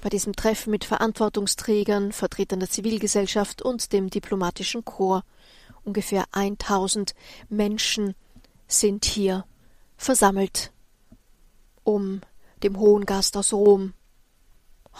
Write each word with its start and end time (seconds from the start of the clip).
bei 0.00 0.08
diesem 0.08 0.34
Treffen 0.34 0.70
mit 0.70 0.84
Verantwortungsträgern, 0.84 2.12
Vertretern 2.12 2.60
der 2.60 2.70
Zivilgesellschaft 2.70 3.62
und 3.62 3.92
dem 3.92 4.10
diplomatischen 4.10 4.84
Korps. 4.84 5.26
Ungefähr 5.84 6.24
1000 6.32 7.14
Menschen 7.48 8.14
sind 8.66 9.04
hier 9.04 9.44
versammelt, 9.96 10.72
um 11.84 12.20
dem 12.62 12.78
hohen 12.78 13.06
Gast 13.06 13.36
aus 13.36 13.52
Rom 13.52 13.94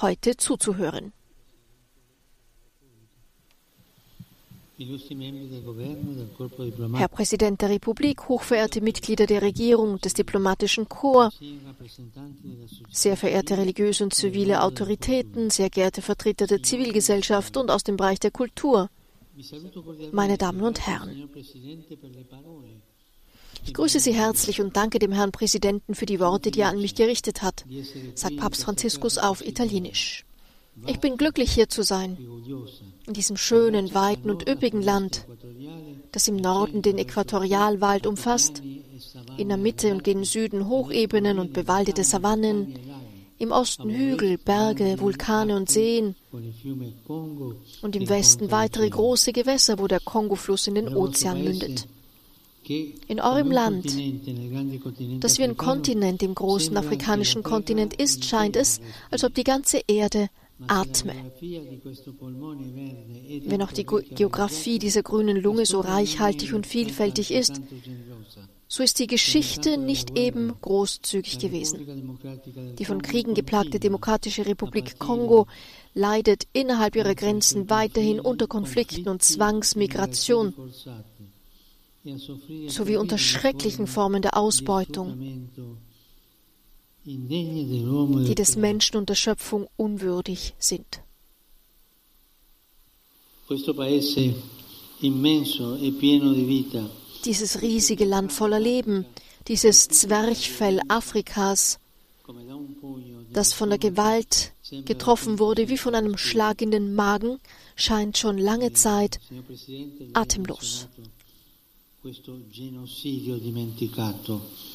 heute 0.01 0.37
zuzuhören. 0.37 1.13
Herr 6.95 7.09
Präsident 7.09 7.61
der 7.61 7.69
Republik, 7.69 8.29
hochverehrte 8.29 8.81
Mitglieder 8.81 9.27
der 9.27 9.43
Regierung, 9.43 10.01
des 10.01 10.15
diplomatischen 10.15 10.89
Korps, 10.89 11.39
sehr 12.91 13.19
verehrte 13.19 13.59
religiöse 13.59 14.05
und 14.05 14.15
zivile 14.15 14.63
Autoritäten, 14.63 15.51
sehr 15.51 15.69
geehrte 15.69 16.01
Vertreter 16.01 16.47
der 16.47 16.63
Zivilgesellschaft 16.63 17.59
und 17.59 17.71
aus 17.71 17.85
dem 17.85 17.99
Bereich 17.99 18.21
der 18.21 18.31
Kultur, 18.31 18.89
meine 20.13 20.39
Damen 20.39 20.63
und 20.63 20.87
Herren. 20.87 21.29
Ich 23.67 23.75
grüße 23.75 24.01
Sie 24.01 24.15
herzlich 24.15 24.63
und 24.63 24.77
danke 24.77 24.99
dem 24.99 25.13
Herrn 25.13 25.33
Präsidenten 25.33 25.95
für 25.95 26.07
die 26.07 26.21
Worte, 26.21 26.51
die 26.51 26.61
er 26.61 26.71
an 26.71 26.81
mich 26.81 26.95
gerichtet 26.95 27.43
hat, 27.43 27.67
sagt 28.15 28.39
Papst 28.39 28.65
Franziskus 28.65 29.19
auf 29.19 29.47
Italienisch. 29.47 30.25
Ich 30.87 31.01
bin 31.01 31.17
glücklich, 31.17 31.53
hier 31.53 31.69
zu 31.69 31.83
sein, 31.83 32.17
in 33.07 33.13
diesem 33.13 33.37
schönen, 33.37 33.95
weiten 33.95 34.31
und 34.31 34.49
üppigen 34.49 34.83
Land, 34.83 35.27
das 36.13 36.29
im 36.29 36.37
Norden 36.37 36.83
den 36.83 36.99
Äquatorialwald 36.99 38.07
umfasst, 38.07 38.63
in 39.37 39.49
der 39.49 39.57
Mitte 39.57 39.93
und 39.93 40.05
gen 40.05 40.25
Süden 40.25 40.69
Hochebenen 40.69 41.39
und 41.39 41.53
bewaldete 41.53 42.05
Savannen, 42.05 42.79
im 43.39 43.53
Osten 43.53 43.89
Hügel, 43.89 44.37
Berge, 44.37 45.01
Vulkane 45.01 45.57
und 45.57 45.71
Seen 45.71 46.15
und 47.81 47.97
im 47.97 48.09
Westen 48.09 48.51
weitere 48.51 48.91
große 48.91 49.33
Gewässer, 49.33 49.79
wo 49.79 49.87
der 49.87 50.01
Kongofluss 50.01 50.67
in 50.67 50.75
den 50.75 50.95
Ozean 50.95 51.43
mündet. 51.43 51.89
In 53.09 53.19
eurem 53.19 53.51
Land, 53.51 53.87
das 55.21 55.39
wie 55.39 55.45
ein 55.45 55.57
Kontinent 55.57 56.23
im 56.23 56.35
großen 56.35 56.77
afrikanischen 56.77 57.43
Kontinent 57.43 57.95
ist, 57.95 58.25
scheint 58.27 58.57
es, 58.57 58.81
als 59.11 59.25
ob 59.25 59.35
die 59.35 59.45
ganze 59.45 59.81
Erde 59.89 60.29
atme. 60.67 61.15
Wenn 63.45 63.63
auch 63.63 63.73
die 63.73 63.85
Geografie 63.85 64.79
dieser 64.79 65.03
grünen 65.03 65.37
Lunge 65.37 65.67
so 65.67 65.81
reichhaltig 65.81 66.55
und 66.55 66.67
vielfältig 66.67 67.33
ist, 67.33 67.61
so 68.69 68.85
ist 68.85 69.01
die 69.01 69.09
Geschichte 69.09 69.79
nicht 69.79 70.17
eben 70.17 70.55
großzügig 70.61 71.41
gewesen. 71.41 72.19
Die 72.79 72.85
von 72.85 73.03
Kriegen 73.03 73.35
geplagte 73.35 73.81
Demokratische 73.81 74.47
Republik 74.47 74.99
Kongo 74.99 75.49
leidet 75.93 76.47
innerhalb 76.53 76.95
ihrer 76.95 77.17
Grenzen 77.17 77.69
weiterhin 77.69 78.21
unter 78.21 78.47
Konflikten 78.47 79.09
und 79.09 79.23
Zwangsmigration 79.23 80.55
sowie 82.69 82.97
unter 82.97 83.19
schrecklichen 83.19 83.87
Formen 83.87 84.23
der 84.23 84.37
Ausbeutung 84.37 85.51
die 87.05 88.35
des 88.35 88.57
Menschen 88.57 88.97
und 88.97 89.09
der 89.09 89.15
Schöpfung 89.15 89.69
unwürdig 89.77 90.55
sind. 90.59 91.01
E 93.49 93.57
dieses 97.25 97.63
riesige 97.63 98.05
Land 98.05 98.33
voller 98.33 98.61
Leben, 98.61 99.07
dieses 99.49 99.89
Zwerchfell 99.89 100.81
Afrikas, 100.89 101.79
das 103.33 103.53
von 103.53 103.71
der 103.71 103.79
Gewalt 103.79 104.53
getroffen 104.85 105.39
wurde 105.39 105.69
wie 105.69 105.79
von 105.79 105.95
einem 105.95 106.17
Schlag 106.17 106.63
in 106.63 106.71
den 106.71 106.95
Magen, 106.95 107.41
scheint 107.77 108.19
schon 108.19 108.39
lange 108.39 108.73
Zeit 108.75 109.19
atemlos. 110.13 110.87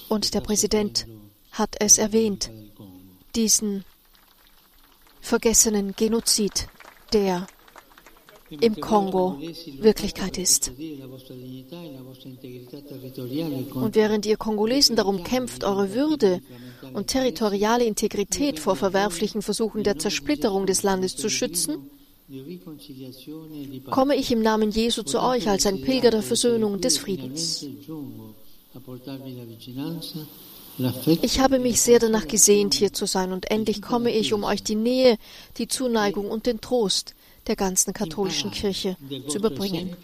Und 0.09 0.33
der 0.33 0.41
Präsident 0.41 1.07
hat 1.55 1.75
es 1.79 1.97
erwähnt, 1.97 2.51
diesen 3.35 3.83
vergessenen 5.21 5.95
Genozid, 5.95 6.67
der 7.13 7.47
im 8.49 8.79
Kongo 8.79 9.39
Wirklichkeit 9.79 10.37
ist. 10.37 10.71
Und 13.73 13.95
während 13.95 14.25
ihr 14.25 14.37
Kongolesen 14.37 14.95
darum 14.95 15.23
kämpft, 15.23 15.63
eure 15.63 15.93
Würde 15.93 16.41
und 16.93 17.07
territoriale 17.07 17.85
Integrität 17.85 18.59
vor 18.59 18.75
verwerflichen 18.75 19.41
Versuchen 19.41 19.83
der 19.83 19.97
Zersplitterung 19.97 20.67
des 20.67 20.83
Landes 20.83 21.15
zu 21.15 21.29
schützen, 21.29 21.89
komme 23.89 24.15
ich 24.15 24.31
im 24.31 24.41
Namen 24.41 24.71
Jesu 24.71 25.03
zu 25.03 25.21
euch 25.21 25.49
als 25.49 25.65
ein 25.65 25.81
Pilger 25.81 26.11
der 26.11 26.23
Versöhnung 26.23 26.73
und 26.73 26.83
des 26.83 26.97
Friedens. 26.97 27.65
Ich 31.21 31.39
habe 31.39 31.59
mich 31.59 31.81
sehr 31.81 31.99
danach 31.99 32.27
gesehnt, 32.27 32.73
hier 32.73 32.91
zu 32.91 33.05
sein, 33.05 33.31
und 33.31 33.49
endlich 33.49 33.81
komme 33.81 34.11
ich, 34.11 34.33
um 34.33 34.43
euch 34.43 34.61
die 34.61 34.75
Nähe, 34.75 35.17
die 35.57 35.67
Zuneigung 35.67 36.29
und 36.29 36.45
den 36.45 36.59
Trost 36.59 37.15
der 37.47 37.55
ganzen 37.55 37.93
katholischen 37.93 38.51
Kirche 38.51 38.97
zu 39.27 39.37
überbringen. 39.37 39.95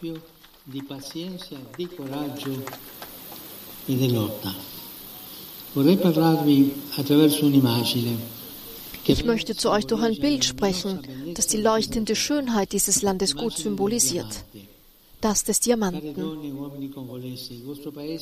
Ich 9.03 9.25
möchte 9.25 9.55
zu 9.55 9.71
euch 9.71 9.87
durch 9.87 10.01
ein 10.03 10.19
Bild 10.19 10.45
sprechen, 10.45 11.33
das 11.33 11.47
die 11.47 11.57
leuchtende 11.57 12.15
Schönheit 12.15 12.71
dieses 12.71 13.01
Landes 13.01 13.35
gut 13.35 13.57
symbolisiert 13.57 14.45
das 15.21 15.43
des 15.43 15.59
Diamanten. 15.59 16.15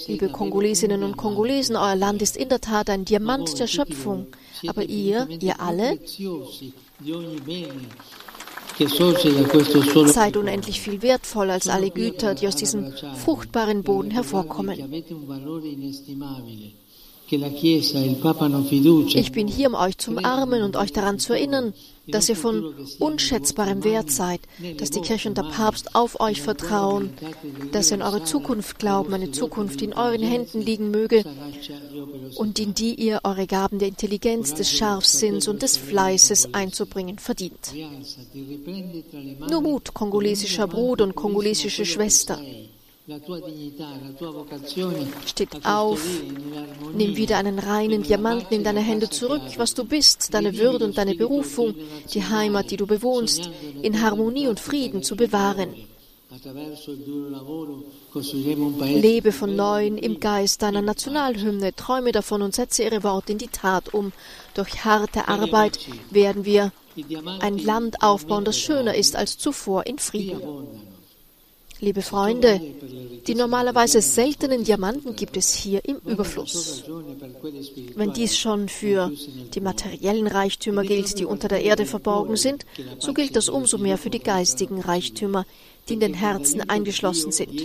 Liebe 0.07 0.29
Kongolesinnen 0.29 1.03
und 1.03 1.17
Kongolesen, 1.17 1.75
euer 1.75 1.95
Land 1.95 2.21
ist 2.21 2.37
in 2.37 2.49
der 2.49 2.61
Tat 2.61 2.89
ein 2.89 3.05
Diamant 3.05 3.59
der 3.59 3.67
Schöpfung, 3.67 4.27
aber 4.67 4.83
ihr, 4.83 5.27
ihr 5.39 5.59
alle, 5.59 5.99
seid 10.07 10.37
unendlich 10.37 10.81
viel 10.81 11.01
wertvoller 11.01 11.53
als 11.53 11.67
alle 11.67 11.89
Güter, 11.89 12.35
die 12.35 12.47
aus 12.47 12.55
diesem 12.55 12.93
fruchtbaren 13.23 13.83
Boden 13.83 14.11
hervorkommen. 14.11 14.77
Ich 17.31 17.39
bin 19.31 19.47
hier, 19.47 19.67
um 19.67 19.75
euch 19.75 19.97
zu 19.97 20.11
umarmen 20.11 20.63
und 20.63 20.75
euch 20.75 20.93
daran 20.93 21.19
zu 21.19 21.33
erinnern, 21.33 21.73
dass 22.11 22.29
ihr 22.29 22.35
von 22.35 22.73
unschätzbarem 22.99 23.83
Wert 23.83 24.11
seid, 24.11 24.41
dass 24.77 24.89
die 24.89 25.01
Kirche 25.01 25.29
und 25.29 25.37
der 25.37 25.43
Papst 25.43 25.95
auf 25.95 26.19
euch 26.19 26.41
vertrauen, 26.41 27.13
dass 27.71 27.91
ihr 27.91 27.95
in 27.95 28.01
eure 28.01 28.23
Zukunft 28.23 28.79
glauben, 28.79 29.13
eine 29.13 29.31
Zukunft, 29.31 29.81
die 29.81 29.85
in 29.85 29.93
euren 29.93 30.23
Händen 30.23 30.61
liegen 30.61 30.91
möge 30.91 31.23
und 32.35 32.59
in 32.59 32.73
die 32.73 32.95
ihr 32.95 33.21
eure 33.23 33.47
Gaben 33.47 33.79
der 33.79 33.87
Intelligenz, 33.87 34.53
des 34.53 34.71
Scharfsinns 34.71 35.47
und 35.47 35.61
des 35.61 35.77
Fleißes 35.77 36.53
einzubringen 36.53 37.19
verdient. 37.19 37.73
Nur 39.49 39.61
Mut, 39.61 39.93
kongolesischer 39.93 40.67
Bruder 40.67 41.05
und 41.05 41.15
kongolesische 41.15 41.85
Schwester. 41.85 42.39
Steht 45.25 45.65
auf, 45.65 46.01
nimm 46.93 47.15
wieder 47.15 47.37
einen 47.37 47.57
reinen 47.57 48.03
Diamanten 48.03 48.53
in 48.53 48.63
deine 48.63 48.81
Hände 48.81 49.09
zurück, 49.09 49.41
was 49.57 49.73
du 49.73 49.83
bist, 49.83 50.33
deine 50.33 50.55
Würde 50.57 50.85
und 50.85 50.97
deine 50.97 51.15
Berufung, 51.15 51.73
die 52.13 52.23
Heimat, 52.23 52.69
die 52.69 52.77
du 52.77 52.85
bewohnst, 52.85 53.49
in 53.81 54.01
Harmonie 54.01 54.47
und 54.47 54.59
Frieden 54.59 55.01
zu 55.01 55.15
bewahren. 55.15 55.73
Lebe 58.79 59.31
von 59.31 59.55
neuem 59.55 59.97
im 59.97 60.19
Geist 60.19 60.61
deiner 60.61 60.83
Nationalhymne, 60.83 61.75
träume 61.75 62.11
davon 62.11 62.43
und 62.43 62.53
setze 62.53 62.83
ihre 62.83 63.03
Worte 63.03 63.31
in 63.31 63.39
die 63.39 63.47
Tat 63.47 63.91
um. 63.91 64.11
Durch 64.53 64.85
harte 64.85 65.27
Arbeit 65.27 65.79
werden 66.11 66.45
wir 66.45 66.71
ein 67.39 67.57
Land 67.57 68.03
aufbauen, 68.03 68.45
das 68.45 68.59
schöner 68.59 68.93
ist 68.93 69.15
als 69.15 69.39
zuvor 69.39 69.87
in 69.87 69.97
Frieden. 69.97 70.41
Liebe 71.81 72.01
Freunde, 72.01 72.59
die 73.25 73.35
normalerweise 73.35 74.01
seltenen 74.01 74.65
Diamanten 74.65 75.15
gibt 75.15 75.37
es 75.37 75.53
hier 75.53 75.83
im 75.85 75.97
Überfluss. 76.05 76.83
Wenn 77.95 78.11
dies 78.11 78.37
schon 78.37 78.67
für 78.67 79.09
die 79.53 79.61
materiellen 79.61 80.27
Reichtümer 80.27 80.83
gilt, 80.83 81.17
die 81.19 81.25
unter 81.25 81.47
der 81.47 81.63
Erde 81.63 81.85
verborgen 81.85 82.35
sind, 82.35 82.65
so 82.99 83.13
gilt 83.13 83.35
das 83.35 83.47
umso 83.47 83.77
mehr 83.77 83.97
für 83.97 84.09
die 84.09 84.19
geistigen 84.19 84.81
Reichtümer, 84.81 85.45
die 85.87 85.93
in 85.93 85.99
den 86.01 86.13
Herzen 86.13 86.69
eingeschlossen 86.69 87.31
sind. 87.31 87.61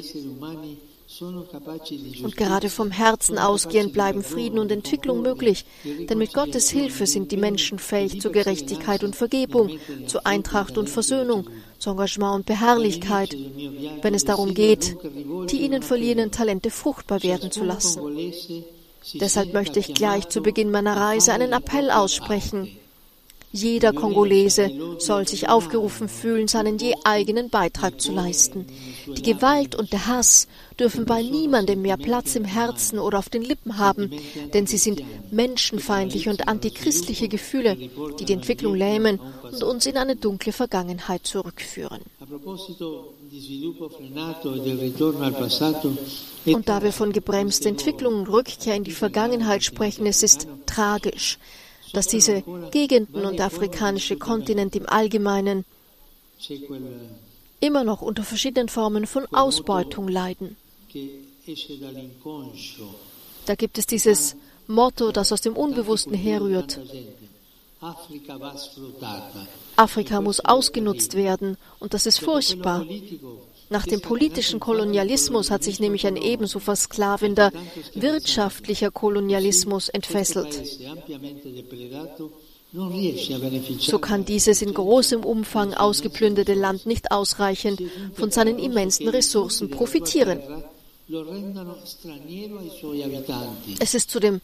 Und 1.20 2.36
gerade 2.36 2.70
vom 2.70 2.90
Herzen 2.90 3.38
ausgehend 3.38 3.92
bleiben 3.92 4.22
Frieden 4.22 4.58
und 4.58 4.72
Entwicklung 4.72 5.22
möglich, 5.22 5.64
denn 5.84 6.18
mit 6.18 6.32
Gottes 6.32 6.70
Hilfe 6.70 7.06
sind 7.06 7.30
die 7.30 7.36
Menschen 7.36 7.78
fähig 7.78 8.20
zur 8.20 8.32
Gerechtigkeit 8.32 9.04
und 9.04 9.14
Vergebung, 9.14 9.78
zu 10.06 10.24
Eintracht 10.24 10.78
und 10.78 10.88
Versöhnung, 10.88 11.48
zu 11.78 11.90
Engagement 11.90 12.34
und 12.36 12.46
Beharrlichkeit, 12.46 13.36
wenn 14.02 14.14
es 14.14 14.24
darum 14.24 14.54
geht, 14.54 14.96
die 15.50 15.62
ihnen 15.62 15.82
verliehenen 15.82 16.30
Talente 16.30 16.70
fruchtbar 16.70 17.22
werden 17.22 17.50
zu 17.50 17.64
lassen. 17.64 18.00
Deshalb 19.14 19.52
möchte 19.52 19.78
ich 19.80 19.94
gleich 19.94 20.28
zu 20.28 20.40
Beginn 20.42 20.70
meiner 20.70 20.96
Reise 20.96 21.32
einen 21.32 21.52
Appell 21.52 21.90
aussprechen. 21.90 22.76
Jeder 23.54 23.92
Kongolese 23.92 24.68
soll 24.98 25.28
sich 25.28 25.48
aufgerufen 25.48 26.08
fühlen, 26.08 26.48
seinen 26.48 26.76
je 26.76 26.94
eigenen 27.04 27.50
Beitrag 27.50 28.00
zu 28.00 28.10
leisten. 28.10 28.66
Die 29.06 29.22
Gewalt 29.22 29.76
und 29.76 29.92
der 29.92 30.08
Hass 30.08 30.48
dürfen 30.80 31.04
bei 31.04 31.22
niemandem 31.22 31.80
mehr 31.80 31.96
Platz 31.96 32.34
im 32.34 32.44
Herzen 32.44 32.98
oder 32.98 33.20
auf 33.20 33.28
den 33.28 33.42
Lippen 33.42 33.78
haben, 33.78 34.10
denn 34.52 34.66
sie 34.66 34.76
sind 34.76 35.02
menschenfeindliche 35.30 36.30
und 36.30 36.48
antichristliche 36.48 37.28
Gefühle, 37.28 37.76
die 38.18 38.24
die 38.24 38.32
Entwicklung 38.32 38.74
lähmen 38.74 39.20
und 39.44 39.62
uns 39.62 39.86
in 39.86 39.98
eine 39.98 40.16
dunkle 40.16 40.50
Vergangenheit 40.50 41.24
zurückführen. 41.24 42.00
Und 46.46 46.68
da 46.68 46.82
wir 46.82 46.92
von 46.92 47.12
gebremster 47.12 47.68
Entwicklung 47.68 48.14
und 48.14 48.28
Rückkehr 48.28 48.74
in 48.74 48.82
die 48.82 48.90
Vergangenheit 48.90 49.62
sprechen, 49.62 50.06
es 50.06 50.24
ist 50.24 50.48
tragisch, 50.66 51.38
dass 51.94 52.06
diese 52.06 52.42
Gegenden 52.70 53.24
und 53.24 53.38
der 53.38 53.46
afrikanische 53.46 54.16
Kontinent 54.16 54.76
im 54.76 54.88
Allgemeinen 54.88 55.64
immer 57.60 57.84
noch 57.84 58.02
unter 58.02 58.22
verschiedenen 58.22 58.68
Formen 58.68 59.06
von 59.06 59.26
Ausbeutung 59.32 60.08
leiden. 60.08 60.56
Da 63.46 63.54
gibt 63.54 63.78
es 63.78 63.86
dieses 63.86 64.36
Motto, 64.66 65.12
das 65.12 65.32
aus 65.32 65.40
dem 65.40 65.56
Unbewussten 65.56 66.14
herrührt. 66.14 66.78
Afrika 69.76 70.20
muss 70.20 70.40
ausgenutzt 70.40 71.14
werden 71.14 71.56
und 71.80 71.92
das 71.92 72.06
ist 72.06 72.18
furchtbar. 72.18 72.86
Nach 73.70 73.86
dem 73.86 74.00
politischen 74.00 74.60
Kolonialismus 74.60 75.50
hat 75.50 75.64
sich 75.64 75.80
nämlich 75.80 76.06
ein 76.06 76.16
ebenso 76.16 76.58
versklavender 76.58 77.50
wirtschaftlicher 77.94 78.90
Kolonialismus 78.90 79.88
entfesselt. 79.88 80.60
So 83.78 83.98
kann 84.00 84.24
dieses 84.24 84.62
in 84.62 84.74
großem 84.74 85.24
Umfang 85.24 85.74
ausgeplünderte 85.74 86.54
Land 86.54 86.86
nicht 86.86 87.12
ausreichend 87.12 87.80
von 88.14 88.30
seinen 88.30 88.58
immensen 88.58 89.08
Ressourcen 89.08 89.70
profitieren. 89.70 90.40
Es 93.78 93.94
ist 93.94 94.10
zu 94.10 94.20
dem 94.20 94.40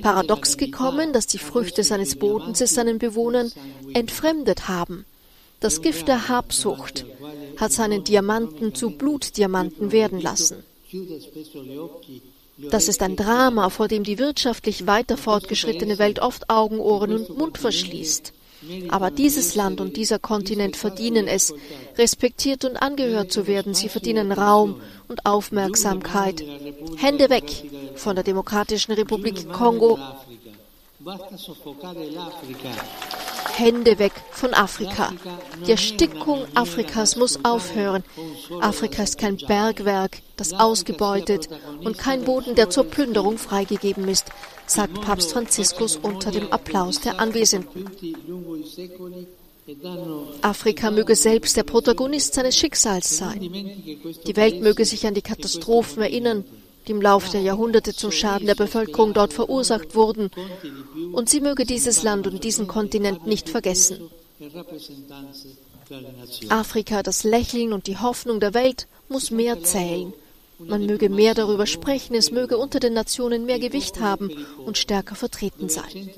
Paradox 0.00 0.56
gekommen, 0.56 1.12
dass 1.12 1.26
die 1.26 1.38
Früchte 1.38 1.82
seines 1.82 2.16
Bodens 2.16 2.60
es 2.60 2.74
seinen 2.74 2.98
Bewohnern 2.98 3.52
entfremdet 3.92 4.68
haben. 4.68 5.04
Das 5.60 5.82
Gift 5.82 6.08
der 6.08 6.28
Habsucht 6.28 7.04
hat 7.58 7.72
seinen 7.72 8.04
Diamanten 8.04 8.74
zu 8.74 8.90
Blutdiamanten 8.90 9.92
werden 9.92 10.20
lassen. 10.20 10.62
Das 12.70 12.88
ist 12.88 13.02
ein 13.02 13.16
Drama, 13.16 13.68
vor 13.68 13.88
dem 13.88 14.04
die 14.04 14.18
wirtschaftlich 14.18 14.86
weiter 14.86 15.16
fortgeschrittene 15.16 15.98
Welt 15.98 16.20
oft 16.20 16.50
Augen, 16.50 16.78
Ohren 16.78 17.12
und 17.12 17.36
Mund 17.36 17.58
verschließt. 17.58 18.32
Aber 18.88 19.10
dieses 19.10 19.54
Land 19.54 19.80
und 19.80 19.96
dieser 19.96 20.18
Kontinent 20.18 20.76
verdienen 20.76 21.26
es, 21.26 21.52
respektiert 21.98 22.64
und 22.64 22.76
angehört 22.76 23.32
zu 23.32 23.46
werden. 23.46 23.74
Sie 23.74 23.88
verdienen 23.88 24.32
Raum 24.32 24.80
und 25.08 25.26
Aufmerksamkeit. 25.26 26.42
Hände 26.96 27.28
weg 27.28 27.44
von 27.96 28.14
der 28.14 28.24
Demokratischen 28.24 28.92
Republik 28.92 29.52
Kongo. 29.52 29.98
Hände 33.58 33.98
weg 33.98 34.12
von 34.30 34.52
Afrika. 34.54 35.12
Die 35.66 35.70
Erstickung 35.70 36.46
Afrikas 36.54 37.16
muss 37.16 37.44
aufhören. 37.44 38.02
Afrika 38.60 39.02
ist 39.02 39.18
kein 39.18 39.36
Bergwerk, 39.36 40.18
das 40.36 40.52
ausgebeutet 40.52 41.48
und 41.82 41.98
kein 41.98 42.24
Boden, 42.24 42.54
der 42.54 42.70
zur 42.70 42.84
Plünderung 42.84 43.38
freigegeben 43.38 44.08
ist, 44.08 44.26
sagt 44.66 45.00
Papst 45.02 45.32
Franziskus 45.32 45.96
unter 45.96 46.30
dem 46.30 46.52
Applaus 46.52 47.00
der 47.00 47.20
Anwesenden. 47.20 47.90
Afrika 50.42 50.90
möge 50.90 51.16
selbst 51.16 51.56
der 51.56 51.62
Protagonist 51.62 52.34
seines 52.34 52.56
Schicksals 52.56 53.16
sein. 53.16 53.40
Die 53.40 54.36
Welt 54.36 54.60
möge 54.60 54.84
sich 54.84 55.06
an 55.06 55.14
die 55.14 55.22
Katastrophen 55.22 56.02
erinnern, 56.02 56.44
die 56.86 56.92
im 56.92 57.02
Laufe 57.02 57.30
der 57.30 57.40
Jahrhunderte 57.40 57.94
zum 57.94 58.10
Schaden 58.10 58.46
der 58.46 58.54
Bevölkerung 58.54 59.14
dort 59.14 59.32
verursacht 59.32 59.94
wurden, 59.94 60.30
und 61.12 61.28
sie 61.28 61.40
möge 61.40 61.64
dieses 61.64 62.02
Land 62.02 62.26
und 62.26 62.44
diesen 62.44 62.66
Kontinent 62.66 63.26
nicht 63.26 63.48
vergessen. 63.48 64.10
Afrika, 66.48 67.02
das 67.02 67.24
Lächeln 67.24 67.72
und 67.72 67.86
die 67.86 67.98
Hoffnung 67.98 68.40
der 68.40 68.54
Welt, 68.54 68.86
muss 69.08 69.30
mehr 69.30 69.62
zählen. 69.62 70.12
Man 70.58 70.86
möge 70.86 71.08
mehr 71.08 71.34
darüber 71.34 71.66
sprechen, 71.66 72.14
es 72.14 72.30
möge 72.30 72.56
unter 72.56 72.78
den 72.78 72.94
Nationen 72.94 73.44
mehr 73.44 73.58
Gewicht 73.58 74.00
haben 74.00 74.30
und 74.64 74.78
stärker 74.78 75.16
vertreten 75.16 75.68
sein. 75.68 76.10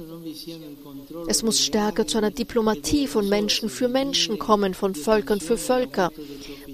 Es 1.27 1.43
muss 1.43 1.61
stärker 1.61 2.07
zu 2.07 2.19
einer 2.19 2.31
Diplomatie 2.31 3.07
von 3.07 3.29
Menschen 3.29 3.71
für 3.71 3.89
Menschen 3.89 4.39
kommen, 4.39 4.75
von 4.75 4.95
Völkern 4.95 5.41
für 5.41 5.57
Völker, 5.57 6.12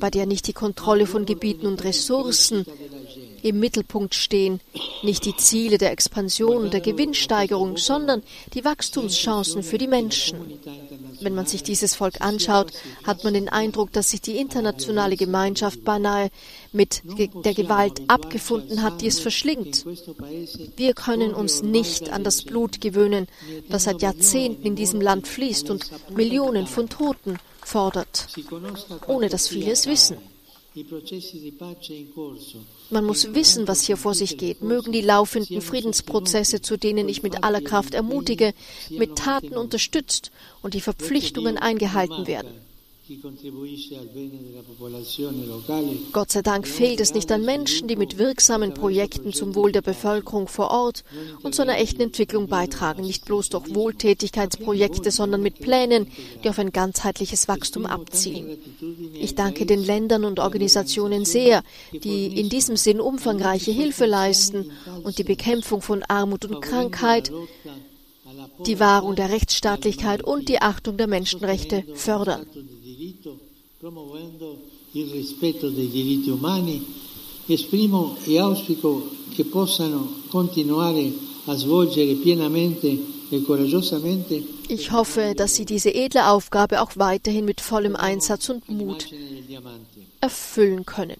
bei 0.01 0.11
der 0.11 0.27
nicht 0.27 0.49
die 0.49 0.53
Kontrolle 0.53 1.07
von 1.07 1.25
Gebieten 1.25 1.67
und 1.67 1.85
Ressourcen 1.85 2.67
im 3.43 3.59
Mittelpunkt 3.59 4.15
stehen, 4.15 4.61
nicht 5.03 5.25
die 5.25 5.37
Ziele 5.37 5.79
der 5.79 5.91
Expansion 5.91 6.65
und 6.65 6.73
der 6.73 6.81
Gewinnsteigerung, 6.81 7.77
sondern 7.77 8.23
die 8.55 8.65
Wachstumschancen 8.65 9.63
für 9.63 9.79
die 9.79 9.89
Menschen. 9.89 10.59
Wenn 11.21 11.35
man 11.35 11.47
sich 11.47 11.63
dieses 11.63 11.95
Volk 11.95 12.21
anschaut, 12.21 12.73
hat 13.05 13.25
man 13.25 13.35
den 13.35 13.49
Eindruck, 13.49 13.93
dass 13.93 14.11
sich 14.11 14.21
die 14.21 14.37
internationale 14.37 15.17
Gemeinschaft 15.17 15.85
beinahe 15.85 16.31
mit 16.73 17.03
der 17.05 17.55
Gewalt 17.55 18.03
abgefunden 18.09 18.83
hat, 18.83 19.01
die 19.01 19.09
es 19.09 19.21
verschlingt. 19.21 19.85
Wir 20.77 20.95
können 20.95 21.35
uns 21.35 21.63
nicht 21.63 22.11
an 22.11 22.25
das 22.25 22.43
Blut 22.43 22.81
gewöhnen, 22.81 23.27
das 23.69 23.85
seit 23.85 24.03
Jahrzehnten 24.03 24.67
in 24.67 24.77
diesem 24.77 25.01
Land 25.01 25.27
fließt 25.27 25.71
und 25.71 25.91
Millionen 26.17 26.67
von 26.67 26.89
Toten 26.89 27.39
fordert, 27.65 28.27
ohne 29.07 29.29
dass 29.29 29.49
viele 29.49 29.73
es 29.73 29.87
wissen. 29.87 30.19
Man 32.91 33.05
muss 33.05 33.35
wissen, 33.35 33.69
was 33.69 33.83
hier 33.83 33.97
vor 33.97 34.15
sich 34.15 34.39
geht. 34.39 34.63
Mögen 34.63 34.93
die 34.93 35.03
laufenden 35.03 35.61
Friedensprozesse, 35.61 36.63
zu 36.63 36.79
denen 36.79 37.09
ich 37.09 37.23
mit 37.23 37.45
aller 37.45 37.61
Kraft 37.61 37.95
ermutige, 37.95 38.55
mit 38.89 39.17
Taten 39.17 39.57
unterstützt 39.57 40.31
und 40.63 40.75
die 40.75 40.81
Verpflichtungen 40.81 41.59
eingehalten 41.59 42.27
werden. 42.27 42.72
Gott 46.13 46.31
sei 46.33 46.43
Dank 46.43 46.67
fehlt 46.67 47.01
es 47.01 47.15
nicht 47.15 47.31
an 47.33 47.45
Menschen, 47.45 47.89
die 47.89 47.97
mit 47.97 48.19
wirksamen 48.19 48.75
Projekten 48.75 49.33
zum 49.33 49.55
Wohl 49.55 49.73
der 49.73 49.83
Bevölkerung 49.83 50.49
vor 50.49 50.71
Ort 50.71 51.05
und 51.43 51.55
zu 51.55 51.63
einer 51.63 51.79
echten 51.79 52.03
Entwicklung 52.03 52.49
beitragen, 52.49 53.03
nicht 53.03 53.25
bloß 53.25 53.51
durch 53.51 53.75
Wohltätigkeitsprojekte, 53.75 55.11
sondern 55.11 55.43
mit 55.43 55.61
Plänen, 55.61 56.07
die 56.43 56.49
auf 56.49 56.59
ein 56.59 56.73
ganzheitliches 56.73 57.49
Wachstum 57.49 57.87
abzielen. 57.87 58.59
Ich 59.15 59.35
danke 59.35 59.67
den 59.67 59.83
Ländern 59.83 60.25
und 60.25 60.41
Organisationen 60.41 61.25
sehr, 61.25 61.63
die 61.93 62.39
in 62.39 62.49
diesem 62.49 62.77
Sinn 62.77 63.01
umfangreiche 63.01 63.73
Hilfe 63.73 64.07
leisten 64.07 64.71
und 65.03 65.19
die 65.19 65.25
Bekämpfung 65.25 65.83
von 65.83 66.03
Armut 66.05 66.45
und 66.45 66.61
Krankheit, 66.61 67.33
die 68.67 68.81
Wahrung 68.81 69.17
der 69.17 69.31
Rechtsstaatlichkeit 69.31 70.23
und 70.23 70.49
die 70.49 70.61
Achtung 70.61 70.97
der 70.97 71.07
Menschenrechte 71.07 71.85
fördern 71.95 72.47
promuovendo 73.83 74.61
il 74.93 75.11
rispetto 75.11 75.69
dei 75.69 75.89
diritti 75.89 76.31
umani, 76.31 76.87
esprimo 77.47 78.17
e 78.23 78.39
auspico 78.39 79.11
che 79.35 79.43
possano 79.43 80.23
continuare 80.29 81.13
a 81.47 81.57
svolgere 81.57 82.15
pienamente 82.15 82.97
e 83.29 83.43
coraggiosamente 83.43 84.61
ich 84.69 84.91
hoffe, 84.91 85.35
dass 85.35 85.57
Sie 85.57 85.65
diese 85.65 85.93
edle 85.93 86.29
Aufgabe 86.29 86.81
auch 86.81 86.93
weiterhin 86.95 87.45
mit 87.45 87.61
vollem 87.61 87.95
Einsatz 87.97 88.49
und 88.49 88.69
Mut 88.69 89.09
erfüllen 90.21 90.87
können. 90.87 91.17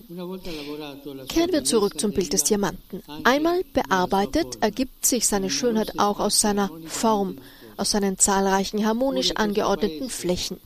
Kehren 1.29 1.53
wir 1.53 1.65
zurück 1.65 2.01
zum 2.01 2.13
Bild 2.13 2.33
des 2.33 2.45
Diamanten. 2.45 3.03
Einmal 3.25 3.63
bearbeitet, 3.75 4.59
ergibt 4.61 5.05
sich 5.05 5.27
seine 5.27 5.51
Schönheit 5.51 5.99
auch 5.99 6.19
aus 6.19 6.41
seiner 6.41 6.71
Form, 6.87 7.37
aus 7.77 7.91
seinen 7.91 8.19
zahlreichen 8.19 8.85
harmonisch 8.87 9.33
angeordneten 9.37 10.11
Flächen. 10.11 10.59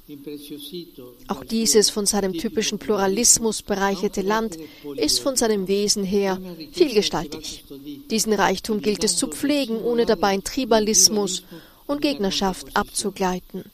Auch 1.29 1.45
dieses 1.45 1.91
von 1.91 2.07
seinem 2.07 2.33
typischen 2.33 2.79
Pluralismus 2.79 3.63
bereicherte 3.63 4.23
Land 4.23 4.59
ist 4.97 5.21
von 5.21 5.37
seinem 5.37 5.69
Wesen 5.69 6.05
her 6.05 6.39
vielgestaltig. 6.73 7.65
Diesen 8.11 8.33
Reichtum 8.33 8.81
gilt 8.81 9.05
es 9.05 9.17
zu 9.17 9.29
pflegen, 9.29 9.81
ohne 9.83 10.07
dabei 10.07 10.35
in 10.35 10.45
Tribalismus 10.45 11.43
und 11.87 12.03
Gegnerschaft 12.03 12.77
abzugleiten. 12.77 13.65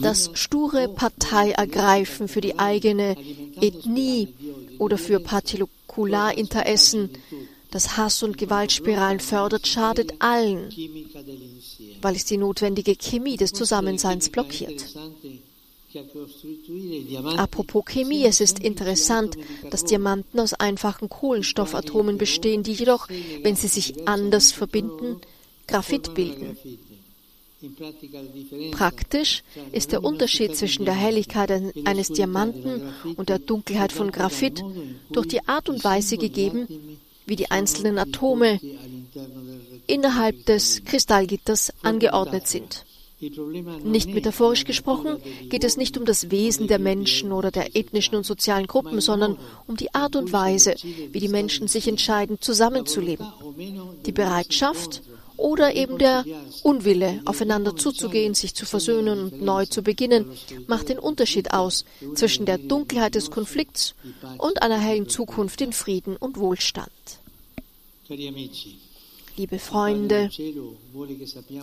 Das 0.00 0.30
sture 0.34 0.88
Parteiergreifen 0.88 2.28
für 2.28 2.40
die 2.40 2.58
eigene 2.58 3.16
Ethnie 3.60 4.28
oder 4.78 4.98
für 4.98 5.18
Partikularinteressen 5.18 7.10
das 7.70 7.96
Hass- 7.96 8.22
und 8.22 8.38
Gewaltspiralen 8.38 9.20
fördert, 9.20 9.66
schadet 9.66 10.14
allen, 10.20 10.70
weil 12.00 12.16
es 12.16 12.24
die 12.24 12.38
notwendige 12.38 12.96
Chemie 12.96 13.36
des 13.36 13.52
Zusammenseins 13.52 14.30
blockiert. 14.30 14.84
Apropos 17.36 17.84
Chemie, 17.86 18.24
es 18.24 18.40
ist 18.40 18.58
interessant, 18.58 19.36
dass 19.70 19.84
Diamanten 19.84 20.38
aus 20.38 20.54
einfachen 20.54 21.08
Kohlenstoffatomen 21.08 22.18
bestehen, 22.18 22.62
die 22.62 22.72
jedoch, 22.72 23.08
wenn 23.42 23.56
sie 23.56 23.68
sich 23.68 24.06
anders 24.06 24.52
verbinden, 24.52 25.20
Graphit 25.66 26.14
bilden. 26.14 26.56
Praktisch 28.70 29.42
ist 29.72 29.92
der 29.92 30.04
Unterschied 30.04 30.56
zwischen 30.56 30.84
der 30.84 30.94
Helligkeit 30.94 31.50
eines 31.84 32.08
Diamanten 32.08 32.92
und 33.16 33.30
der 33.30 33.40
Dunkelheit 33.40 33.90
von 33.90 34.12
Graphit 34.12 34.62
durch 35.10 35.26
die 35.26 35.46
Art 35.48 35.68
und 35.68 35.82
Weise 35.82 36.18
gegeben, 36.18 36.68
wie 37.28 37.36
die 37.36 37.50
einzelnen 37.50 37.98
Atome 37.98 38.60
innerhalb 39.86 40.46
des 40.46 40.84
Kristallgitters 40.84 41.72
angeordnet 41.82 42.46
sind. 42.46 42.84
Nicht 43.82 44.14
metaphorisch 44.14 44.64
gesprochen 44.64 45.16
geht 45.48 45.64
es 45.64 45.76
nicht 45.76 45.98
um 45.98 46.04
das 46.04 46.30
Wesen 46.30 46.68
der 46.68 46.78
Menschen 46.78 47.32
oder 47.32 47.50
der 47.50 47.74
ethnischen 47.74 48.14
und 48.14 48.24
sozialen 48.24 48.68
Gruppen, 48.68 49.00
sondern 49.00 49.36
um 49.66 49.76
die 49.76 49.92
Art 49.92 50.14
und 50.14 50.32
Weise, 50.32 50.76
wie 50.82 51.18
die 51.18 51.28
Menschen 51.28 51.66
sich 51.66 51.88
entscheiden, 51.88 52.40
zusammenzuleben. 52.40 53.26
Die 54.06 54.12
Bereitschaft 54.12 55.02
oder 55.38 55.74
eben 55.74 55.98
der 55.98 56.24
Unwille, 56.62 57.22
aufeinander 57.24 57.76
zuzugehen, 57.76 58.34
sich 58.34 58.54
zu 58.54 58.66
versöhnen 58.66 59.18
und 59.18 59.42
neu 59.42 59.64
zu 59.66 59.82
beginnen, 59.82 60.26
macht 60.66 60.90
den 60.90 60.98
Unterschied 60.98 61.52
aus 61.52 61.84
zwischen 62.14 62.44
der 62.44 62.58
Dunkelheit 62.58 63.14
des 63.14 63.30
Konflikts 63.30 63.94
und 64.36 64.62
einer 64.62 64.78
hellen 64.78 65.08
Zukunft 65.08 65.60
in 65.60 65.72
Frieden 65.72 66.16
und 66.16 66.38
Wohlstand. 66.38 66.90
Liebe 69.36 69.60
Freunde, 69.60 70.30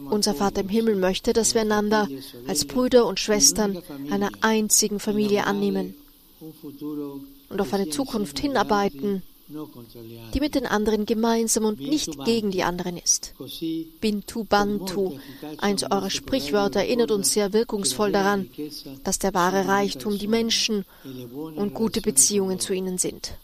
unser 0.09 0.33
Vater 0.33 0.61
im 0.61 0.69
Himmel 0.69 0.95
möchte, 0.95 1.33
dass 1.33 1.53
wir 1.53 1.61
einander 1.61 2.07
als 2.47 2.63
Brüder 2.63 3.05
und 3.05 3.19
Schwestern 3.19 3.81
einer 4.09 4.31
einzigen 4.39 5.01
Familie 5.01 5.45
annehmen 5.45 5.93
und 7.49 7.61
auf 7.61 7.73
eine 7.73 7.89
Zukunft 7.89 8.39
hinarbeiten, 8.39 9.23
die 9.47 10.39
mit 10.39 10.55
den 10.55 10.65
anderen 10.65 11.05
gemeinsam 11.05 11.65
und 11.65 11.79
nicht 11.79 12.23
gegen 12.25 12.49
die 12.49 12.63
anderen 12.63 12.97
ist. 12.97 13.33
Bintu 14.01 14.43
Bantu, 14.43 15.19
eins 15.57 15.83
eurer 15.83 16.09
Sprichwörter, 16.09 16.79
erinnert 16.79 17.11
uns 17.11 17.31
sehr 17.31 17.53
wirkungsvoll 17.53 18.11
daran, 18.11 18.49
dass 19.03 19.19
der 19.19 19.33
wahre 19.33 19.67
Reichtum 19.67 20.17
die 20.17 20.27
Menschen 20.27 20.85
und 21.55 21.73
gute 21.73 22.01
Beziehungen 22.01 22.59
zu 22.59 22.73
ihnen 22.73 22.97
sind. 22.97 23.37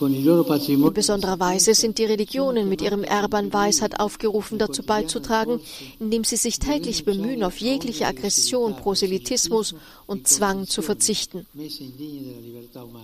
In 0.00 0.92
besonderer 0.92 1.40
Weise 1.40 1.74
sind 1.74 1.98
die 1.98 2.04
Religionen 2.04 2.68
mit 2.68 2.82
ihrem 2.82 3.02
Erbe 3.02 3.36
an 3.36 3.52
Weisheit 3.52 3.98
aufgerufen, 3.98 4.58
dazu 4.58 4.82
beizutragen, 4.82 5.60
indem 5.98 6.24
sie 6.24 6.36
sich 6.36 6.58
täglich 6.58 7.04
bemühen, 7.04 7.42
auf 7.42 7.58
jegliche 7.58 8.06
Aggression, 8.06 8.76
Proselytismus 8.76 9.74
und 10.06 10.28
Zwang 10.28 10.66
zu 10.66 10.82
verzichten. 10.82 11.46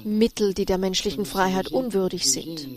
Mittel, 0.05 0.55
die 0.55 0.67
der 0.67 0.79
menschlichen 0.79 1.25
Freiheit 1.25 1.69
unwürdig 1.73 2.31
sind. 2.31 2.69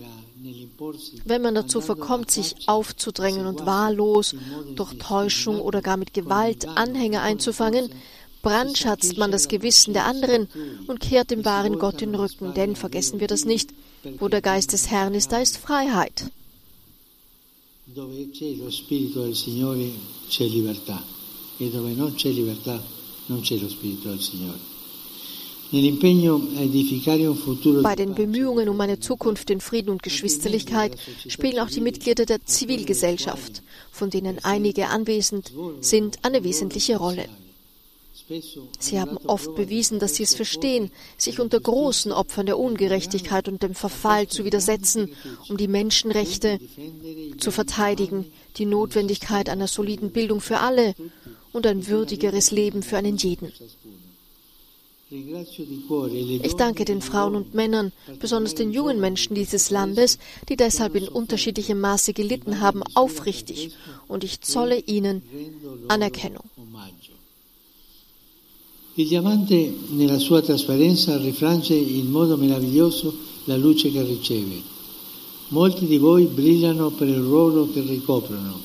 Wenn 1.25 1.41
man 1.41 1.55
dazu 1.55 1.81
verkommt, 1.81 2.31
sich 2.31 2.55
aufzudrängen 2.67 3.45
und 3.45 3.65
wahllos 3.65 4.35
durch 4.75 4.97
Täuschung 4.97 5.59
oder 5.61 5.81
gar 5.81 5.97
mit 5.97 6.13
Gewalt 6.13 6.67
Anhänger 6.67 7.21
einzufangen, 7.21 7.89
brandschatzt 8.41 9.17
man 9.17 9.31
das 9.31 9.47
Gewissen 9.47 9.93
der 9.93 10.05
anderen 10.05 10.47
und 10.87 10.99
kehrt 10.99 11.31
dem 11.31 11.43
wahren 11.43 11.79
Gott 11.79 12.01
den 12.01 12.15
Rücken. 12.15 12.53
Denn 12.53 12.75
vergessen 12.75 13.19
wir 13.19 13.27
das 13.27 13.45
nicht, 13.45 13.71
wo 14.19 14.27
der 14.27 14.41
Geist 14.41 14.73
des 14.73 14.89
Herrn 14.89 15.13
ist, 15.13 15.31
da 15.31 15.39
ist 15.39 15.57
Freiheit. 15.57 16.31
Bei 27.83 27.95
den 27.95 28.15
Bemühungen 28.15 28.69
um 28.69 28.81
eine 28.81 28.99
Zukunft 28.99 29.49
in 29.49 29.61
Frieden 29.61 29.89
und 29.89 30.03
Geschwisterlichkeit 30.03 30.97
spielen 31.27 31.59
auch 31.59 31.69
die 31.69 31.81
Mitglieder 31.81 32.25
der 32.25 32.45
Zivilgesellschaft, 32.45 33.61
von 33.91 34.09
denen 34.09 34.39
einige 34.43 34.87
anwesend 34.87 35.51
sind, 35.81 36.19
eine 36.23 36.43
wesentliche 36.43 36.97
Rolle. 36.97 37.27
Sie 38.79 38.99
haben 38.99 39.17
oft 39.17 39.55
bewiesen, 39.55 39.99
dass 39.99 40.15
sie 40.15 40.23
es 40.23 40.35
verstehen, 40.35 40.91
sich 41.17 41.39
unter 41.39 41.59
großen 41.59 42.11
Opfern 42.11 42.45
der 42.45 42.59
Ungerechtigkeit 42.59 43.47
und 43.47 43.63
dem 43.63 43.73
Verfall 43.73 44.27
zu 44.27 44.43
widersetzen, 44.43 45.13
um 45.49 45.57
die 45.57 45.67
Menschenrechte 45.67 46.59
zu 47.37 47.51
verteidigen, 47.51 48.31
die 48.57 48.65
Notwendigkeit 48.65 49.49
einer 49.49 49.67
soliden 49.67 50.11
Bildung 50.11 50.41
für 50.41 50.59
alle 50.59 50.93
und 51.53 51.65
ein 51.65 51.87
würdigeres 51.87 52.51
Leben 52.51 52.83
für 52.83 52.97
einen 52.97 53.17
jeden. 53.17 53.51
Ich 55.09 56.55
danke 56.55 56.83
den 56.83 57.01
Frauen 57.01 57.35
und 57.35 57.53
Männern, 57.53 57.93
besonders 58.19 58.55
den 58.55 58.71
jungen 58.71 58.99
Menschen 58.99 59.35
dieses 59.35 59.69
Landes, 59.71 60.19
die 60.49 60.57
deshalb 60.57 60.95
in 60.95 61.07
unterschiedlichem 61.07 61.79
Maße 61.79 62.11
gelitten 62.11 62.59
haben, 62.59 62.83
aufrichtig, 62.93 63.73
und 64.09 64.25
ich 64.25 64.41
zolle 64.41 64.79
ihnen 64.79 65.23
Anerkennung. 65.87 66.43
Il 68.99 69.07
diamante 69.07 69.75
nella 69.89 70.17
sua 70.17 70.41
trasparenza 70.41 71.17
rifrange 71.17 71.75
in 71.75 72.09
modo 72.09 72.35
meraviglioso 72.35 73.13
la 73.43 73.55
luce 73.55 73.91
che 73.91 74.01
riceve. 74.01 74.59
Molti 75.49 75.85
di 75.85 75.99
voi 75.99 76.25
brillano 76.25 76.89
per 76.89 77.07
il 77.07 77.19
ruolo 77.19 77.69
che 77.71 77.81
ricoprono. 77.81 78.59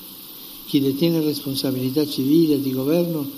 Chi 0.65 0.81
detiene 0.81 1.21
responsabilità 1.21 2.07
civile 2.07 2.59
di 2.63 2.73
governo 2.73 3.29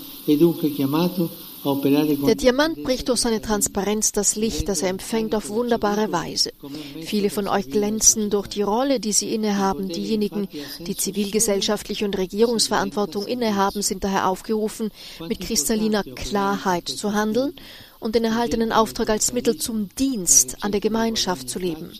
Der 1.67 2.35
Diamant 2.35 2.83
bricht 2.83 3.09
durch 3.09 3.19
seine 3.19 3.41
Transparenz 3.41 4.11
das 4.11 4.35
Licht, 4.35 4.69
das 4.69 4.83
er 4.83 4.89
empfängt, 4.89 5.33
auf 5.33 5.49
wunderbare 5.49 6.11
Weise. 6.11 6.51
Viele 7.01 7.31
von 7.31 7.47
euch 7.47 7.69
glänzen 7.69 8.29
durch 8.29 8.47
die 8.47 8.61
Rolle, 8.61 8.99
die 8.99 9.13
sie 9.13 9.33
innehaben. 9.33 9.89
Diejenigen, 9.89 10.47
die 10.79 10.95
zivilgesellschaftliche 10.95 12.05
und 12.05 12.17
Regierungsverantwortung 12.17 13.25
innehaben, 13.25 13.81
sind 13.81 14.03
daher 14.03 14.29
aufgerufen, 14.29 14.91
mit 15.27 15.39
kristalliner 15.39 16.03
Klarheit 16.03 16.87
zu 16.87 17.13
handeln 17.13 17.53
und 17.99 18.13
den 18.13 18.25
erhaltenen 18.25 18.71
Auftrag 18.71 19.09
als 19.09 19.33
Mittel 19.33 19.57
zum 19.57 19.89
Dienst 19.97 20.57
an 20.61 20.71
der 20.71 20.81
Gemeinschaft 20.81 21.49
zu 21.49 21.57
leben. 21.57 21.91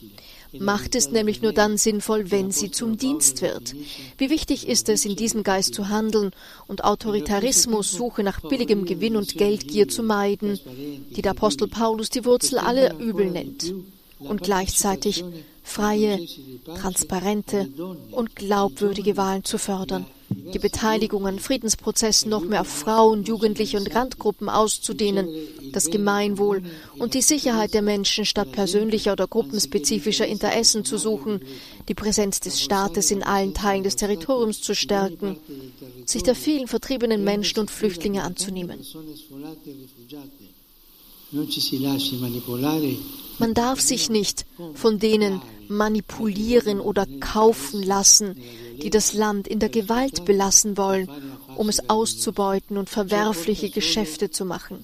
Macht 0.60 0.96
ist 0.96 1.12
nämlich 1.12 1.42
nur 1.42 1.54
dann 1.54 1.78
sinnvoll, 1.78 2.32
wenn 2.32 2.52
sie 2.52 2.72
zum 2.72 2.98
Dienst 2.98 3.42
wird. 3.42 3.74
Wie 4.18 4.30
wichtig 4.30 4.68
ist 4.68 4.90
es, 4.90 5.06
in 5.06 5.16
diesem 5.16 5.44
Geist 5.44 5.74
zu 5.74 5.90
handeln 5.90 6.32
und 6.68 6.84
Autoritarismus, 6.84 7.92
Suche 7.92 8.24
nach 8.24 8.42
billigem 8.42 8.86
Gewinn 8.86 9.16
und 9.16 9.38
Geldgier 9.38 9.88
zu 9.88 10.04
meiden, 10.04 10.60
die 11.16 11.22
der 11.22 11.32
Apostel 11.32 11.68
Paulus 11.68 12.10
die 12.10 12.26
Wurzel 12.26 12.60
aller 12.60 12.98
Übel 13.00 13.32
nennt, 13.32 13.74
und 14.20 14.44
gleichzeitig 14.44 15.24
freie, 15.64 16.20
transparente 16.80 17.70
und 18.12 18.36
glaubwürdige 18.36 19.18
Wahlen 19.18 19.44
zu 19.44 19.58
fördern 19.58 20.06
die 20.54 20.60
Beteiligung 20.60 21.26
an 21.28 21.40
Friedensprozessen 21.40 22.30
noch 22.30 22.44
mehr 22.44 22.62
auf 22.62 22.68
Frauen, 22.68 23.24
Jugendliche 23.24 23.78
und 23.78 23.94
Randgruppen 23.96 24.50
auszudehnen, 24.50 25.28
das 25.72 25.90
Gemeinwohl 25.90 26.62
und 26.98 27.14
die 27.14 27.22
Sicherheit 27.22 27.74
der 27.74 27.82
Menschen 27.82 28.26
statt 28.26 28.52
persönlicher 28.52 29.14
oder 29.14 29.28
gruppenspezifischer 29.28 30.28
Interessen 30.28 30.86
zu 30.86 30.98
suchen, 30.98 31.42
die 31.88 31.94
Präsenz 31.94 32.40
des 32.40 32.62
Staates 32.62 33.12
in 33.12 33.24
allen 33.24 33.54
Teilen 33.54 33.84
des 33.84 33.96
Territoriums 33.96 34.62
zu 34.62 34.76
stärken, 34.76 35.38
sich 36.06 36.24
der 36.24 36.36
vielen 36.36 36.68
vertriebenen 36.68 37.24
Menschen 37.24 37.60
und 37.60 37.72
Flüchtlinge 37.72 38.24
anzunehmen. 38.24 38.80
Man 43.40 43.54
darf 43.54 43.82
sich 43.82 44.10
nicht 44.10 44.46
von 44.74 45.00
denen 45.00 45.42
manipulieren 45.68 46.80
oder 46.80 47.06
kaufen 47.20 47.84
lassen, 47.84 48.38
die 48.82 48.90
das 48.90 49.14
Land 49.14 49.48
in 49.48 49.60
der 49.60 49.70
Gewalt 49.70 50.26
belassen 50.26 50.78
wollen, 50.78 51.10
um 51.56 51.70
es 51.70 51.90
auszubeuten 51.90 52.78
und 52.78 52.90
verwerfliche 52.90 53.70
Geschäfte 53.70 54.30
zu 54.30 54.46
machen. 54.46 54.84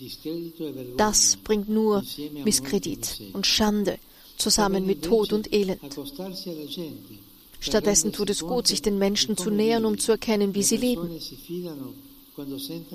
Das 0.97 1.37
bringt 1.37 1.69
nur 1.69 2.03
Misskredit 2.43 3.21
und 3.33 3.45
Schande 3.45 3.97
zusammen 4.37 4.85
mit 4.85 5.03
Tod 5.03 5.33
und 5.33 5.53
Elend. 5.53 5.81
Stattdessen 7.59 8.11
tut 8.11 8.31
es 8.31 8.41
gut, 8.41 8.67
sich 8.67 8.81
den 8.81 8.97
Menschen 8.97 9.37
zu 9.37 9.51
nähern, 9.51 9.85
um 9.85 9.99
zu 9.99 10.13
erkennen, 10.13 10.55
wie 10.55 10.63
sie 10.63 10.77
leben. 10.77 11.09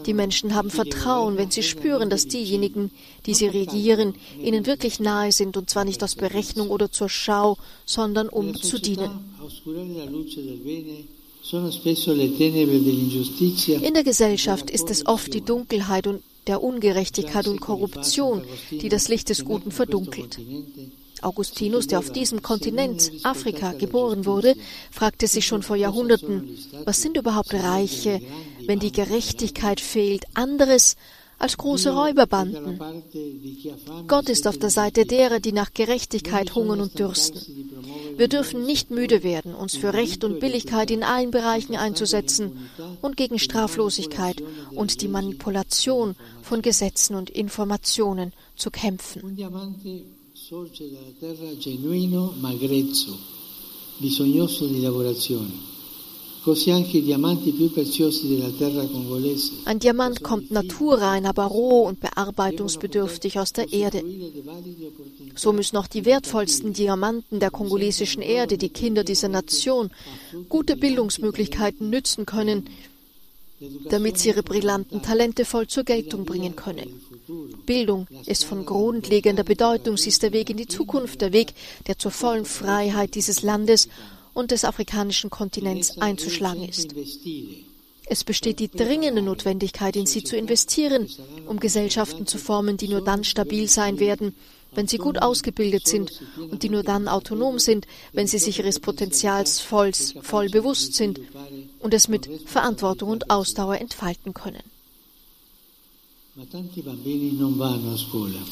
Die 0.07 0.15
Menschen 0.15 0.55
haben 0.55 0.71
Vertrauen, 0.71 1.37
wenn 1.37 1.51
sie 1.51 1.63
spüren, 1.63 2.11
dass 2.11 2.29
diejenigen, 2.29 2.91
die 3.27 3.35
sie 3.35 3.47
regieren, 3.47 4.15
ihnen 4.43 4.67
wirklich 4.67 5.01
nahe 5.01 5.33
sind, 5.33 5.57
und 5.57 5.71
zwar 5.71 5.85
nicht 5.85 6.03
aus 6.03 6.15
Berechnung 6.15 6.71
oder 6.71 6.91
zur 6.91 7.09
Schau, 7.09 7.57
sondern 7.85 8.29
um 8.29 8.55
zu 8.55 8.79
dienen. 8.81 9.11
In 13.83 13.95
der 13.95 14.05
Gesellschaft 14.05 14.71
ist 14.71 14.91
es 14.91 15.07
oft 15.07 15.33
die 15.33 15.43
Dunkelheit 15.43 16.07
und 16.07 16.23
der 16.47 16.63
Ungerechtigkeit 16.63 17.47
und 17.49 17.61
Korruption, 17.61 18.43
die 18.71 18.89
das 18.89 19.09
Licht 19.09 19.29
des 19.29 19.45
Guten 19.45 19.71
verdunkelt. 19.71 20.39
Augustinus, 21.27 21.89
der 21.89 21.99
auf 21.99 22.11
diesem 22.11 22.41
Kontinent, 22.41 23.11
Afrika, 23.25 23.73
geboren 23.73 24.25
wurde, 24.27 24.55
fragte 24.91 25.27
sich 25.27 25.47
schon 25.47 25.63
vor 25.63 25.77
Jahrhunderten, 25.77 26.57
was 26.85 27.03
sind 27.03 27.17
überhaupt 27.17 27.53
Reiche, 27.53 28.21
wenn 28.67 28.79
die 28.79 28.93
Gerechtigkeit 28.93 29.81
fehlt, 29.81 30.25
anderes 30.35 30.97
als 31.39 31.59
große 31.59 31.95
Räuberbanden. 31.95 32.81
Gott 34.07 34.29
ist 34.29 34.47
auf 34.47 34.59
der 34.59 34.71
Seite 34.71 35.05
derer, 35.05 35.41
die 35.41 35.53
nach 35.53 35.75
Gerechtigkeit 35.75 36.55
hungern 36.55 36.81
und 36.81 36.99
dürsten. 36.99 37.41
Wir 38.17 38.29
dürfen 38.29 38.65
nicht 38.65 38.91
müde 38.91 39.23
werden, 39.23 39.55
uns 39.55 39.77
für 39.77 39.93
Recht 39.93 40.25
und 40.25 40.41
Billigkeit 40.41 40.91
in 40.91 41.03
allen 41.03 41.31
Bereichen 41.31 41.77
einzusetzen 41.77 42.71
und 43.03 43.17
gegen 43.17 43.39
Straflosigkeit 43.39 44.43
und 44.75 45.03
die 45.03 45.09
Manipulation 45.09 46.17
von 46.43 46.63
Gesetzen 46.63 47.17
und 47.17 47.29
Informationen 47.29 48.33
zu 48.57 48.71
kämpfen. 48.71 49.37
Bisognoso 53.99 54.67
di 54.69 54.81
lavorazione. 54.81 55.75
Ein 59.65 59.79
Diamant 59.81 60.23
kommt 60.23 60.51
naturrein, 60.53 61.27
aber 61.27 61.47
roh 61.47 61.89
und 61.89 61.99
bearbeitungsbedürftig 61.99 63.41
aus 63.41 63.53
der 63.53 63.73
Erde. 63.73 64.05
So 65.35 65.53
müssen 65.53 65.77
auch 65.79 65.89
die 65.89 66.05
wertvollsten 66.05 66.73
Diamanten 66.73 67.41
der 67.41 67.51
kongolesischen 67.51 68.23
Erde, 68.23 68.57
die 68.57 68.69
Kinder 68.69 69.03
dieser 69.03 69.27
Nation, 69.27 69.91
gute 70.49 70.77
Bildungsmöglichkeiten 70.77 71.91
nützen 71.91 72.25
können, 72.25 72.69
damit 73.91 74.19
sie 74.19 74.29
ihre 74.29 74.45
brillanten 74.45 75.03
Talente 75.03 75.45
voll 75.45 75.67
zur 75.67 75.83
Geltung 75.83 76.25
bringen 76.25 76.55
können. 76.55 77.01
Bildung 77.65 78.07
ist 78.27 78.45
von 78.45 78.65
grundlegender 78.65 79.45
Bedeutung. 79.45 79.97
Sie 79.97 80.09
ist 80.09 80.23
der 80.23 80.33
Weg 80.33 80.51
in 80.51 80.57
die 80.57 80.69
Zukunft, 80.69 81.21
der 81.21 81.33
Weg, 81.33 81.55
der 81.87 81.99
zur 81.99 82.11
vollen 82.11 82.45
Freiheit 82.45 83.15
dieses 83.15 83.43
Landes 83.43 83.89
und 84.35 84.51
des 84.51 84.65
afrikanischen 84.65 85.31
Kontinents 85.31 85.99
einzuschlagen 85.99 86.69
ist. 86.69 86.95
Es 88.09 88.23
besteht 88.23 88.61
die 88.61 88.71
dringende 88.71 89.23
Notwendigkeit, 89.23 89.97
in 89.97 90.07
sie 90.07 90.23
zu 90.23 90.37
investieren, 90.37 91.09
um 91.47 91.59
Gesellschaften 91.59 92.27
zu 92.27 92.39
formen, 92.39 92.77
die 92.77 92.89
nur 92.89 93.03
dann 93.03 93.25
stabil 93.25 93.69
sein 93.69 93.99
werden, 93.99 94.35
wenn 94.73 94.87
sie 94.87 94.99
gut 94.99 95.21
ausgebildet 95.21 95.89
sind 95.89 96.13
und 96.37 96.63
die 96.63 96.69
nur 96.69 96.85
dann 96.85 97.09
autonom 97.09 97.59
sind, 97.59 97.87
wenn 98.13 98.27
sie 98.27 98.39
sich 98.39 98.59
ihres 98.59 98.79
Potenzials 98.79 99.59
voll, 99.59 99.93
voll 99.93 100.49
bewusst 100.51 100.95
sind 100.95 101.21
und 101.81 101.95
es 101.95 102.07
mit 102.07 102.29
Verantwortung 102.47 103.11
und 103.11 103.31
Ausdauer 103.31 103.79
entfalten 103.79 104.35
können. 104.35 104.63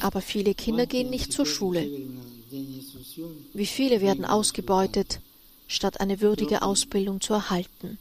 Aber 0.01 0.21
viele 0.21 0.55
Kinder 0.55 0.87
gehen 0.87 1.11
nicht 1.11 1.33
zur 1.33 1.47
Schule. 1.47 1.89
Wie 3.53 3.67
viele 3.67 4.01
werden 4.01 4.25
ausgebeutet, 4.25 5.21
statt 5.67 6.01
eine 6.01 6.21
würdige 6.21 6.63
Ausbildung 6.63 7.21
zu 7.21 7.35
erhalten. 7.35 7.99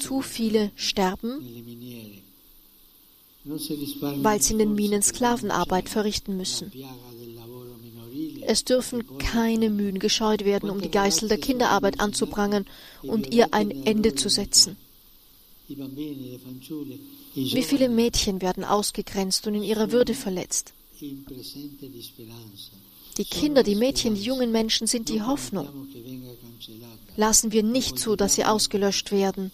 Zu 0.00 0.22
viele 0.22 0.70
sterben, 0.76 1.40
weil 3.44 4.40
sie 4.40 4.52
in 4.52 4.58
den 4.58 4.74
Minen 4.74 5.02
Sklavenarbeit 5.02 5.88
verrichten 5.88 6.36
müssen. 6.36 6.72
Es 8.46 8.64
dürfen 8.64 9.18
keine 9.18 9.68
Mühen 9.68 9.98
gescheut 9.98 10.44
werden, 10.44 10.70
um 10.70 10.80
die 10.80 10.90
Geißel 10.90 11.28
der 11.28 11.38
Kinderarbeit 11.38 12.00
anzuprangern 12.00 12.66
und 13.02 13.32
ihr 13.32 13.52
ein 13.52 13.70
Ende 13.70 14.14
zu 14.14 14.28
setzen. 14.28 14.76
Wie 15.68 17.62
viele 17.62 17.88
Mädchen 17.90 18.40
werden 18.40 18.64
ausgegrenzt 18.64 19.46
und 19.46 19.54
in 19.54 19.62
ihrer 19.62 19.92
Würde 19.92 20.14
verletzt? 20.14 20.72
Die 23.18 23.24
Kinder, 23.24 23.62
die 23.62 23.74
Mädchen, 23.74 24.14
die 24.14 24.22
jungen 24.22 24.50
Menschen 24.50 24.86
sind 24.86 25.08
die 25.10 25.22
Hoffnung. 25.22 25.68
Lassen 27.16 27.52
wir 27.52 27.62
nicht 27.62 27.98
zu, 27.98 28.16
dass 28.16 28.34
sie 28.36 28.44
ausgelöscht 28.44 29.12
werden, 29.12 29.50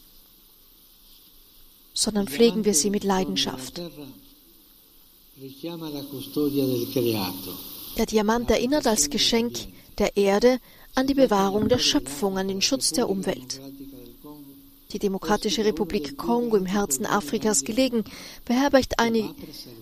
sondern 1.94 2.28
pflegen 2.28 2.64
wir 2.64 2.74
sie 2.74 2.90
mit 2.90 3.02
Leidenschaft. 3.04 3.80
Der 7.96 8.06
Diamant 8.06 8.50
erinnert 8.50 8.86
als 8.86 9.10
Geschenk 9.10 9.58
der 9.98 10.16
Erde 10.16 10.60
an 10.94 11.06
die 11.08 11.14
Bewahrung 11.14 11.68
der 11.68 11.78
Schöpfung, 11.78 12.38
an 12.38 12.46
den 12.48 12.62
Schutz 12.62 12.92
der 12.92 13.08
Umwelt 13.08 13.60
die 14.92 14.98
Demokratische 14.98 15.64
Republik 15.64 16.16
Kongo 16.16 16.56
im 16.56 16.66
Herzen 16.66 17.06
Afrikas 17.06 17.64
gelegen, 17.64 18.04
beherbergt 18.44 18.98
eine, 18.98 19.34